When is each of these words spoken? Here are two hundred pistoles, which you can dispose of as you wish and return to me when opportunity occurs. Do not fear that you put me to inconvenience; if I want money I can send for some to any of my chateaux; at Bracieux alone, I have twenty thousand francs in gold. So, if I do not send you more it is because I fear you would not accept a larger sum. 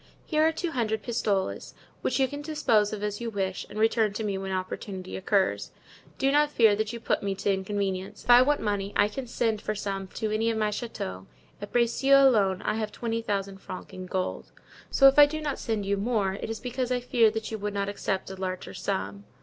Here 0.25 0.41
are 0.41 0.51
two 0.51 0.71
hundred 0.71 1.03
pistoles, 1.03 1.75
which 2.01 2.19
you 2.19 2.27
can 2.27 2.41
dispose 2.41 2.91
of 2.91 3.03
as 3.03 3.21
you 3.21 3.29
wish 3.29 3.67
and 3.69 3.77
return 3.77 4.13
to 4.13 4.23
me 4.23 4.35
when 4.35 4.51
opportunity 4.51 5.15
occurs. 5.15 5.69
Do 6.17 6.31
not 6.31 6.49
fear 6.49 6.75
that 6.75 6.91
you 6.91 6.99
put 6.99 7.21
me 7.21 7.35
to 7.35 7.53
inconvenience; 7.53 8.23
if 8.23 8.29
I 8.31 8.41
want 8.41 8.61
money 8.61 8.93
I 8.95 9.07
can 9.07 9.27
send 9.27 9.61
for 9.61 9.75
some 9.75 10.07
to 10.15 10.31
any 10.31 10.49
of 10.49 10.57
my 10.57 10.71
chateaux; 10.71 11.27
at 11.61 11.71
Bracieux 11.71 12.27
alone, 12.27 12.63
I 12.63 12.77
have 12.77 12.91
twenty 12.91 13.21
thousand 13.21 13.59
francs 13.59 13.93
in 13.93 14.07
gold. 14.07 14.51
So, 14.89 15.07
if 15.07 15.19
I 15.19 15.27
do 15.27 15.39
not 15.39 15.59
send 15.59 15.85
you 15.85 15.97
more 15.97 16.33
it 16.33 16.49
is 16.49 16.59
because 16.59 16.91
I 16.91 16.99
fear 16.99 17.31
you 17.31 17.57
would 17.59 17.73
not 17.75 17.87
accept 17.87 18.31
a 18.31 18.35
larger 18.35 18.73
sum. 18.73 19.25